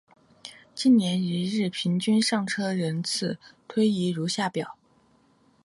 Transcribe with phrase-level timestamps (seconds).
[0.73, 4.75] 近年一日平均上车人次推移如下表。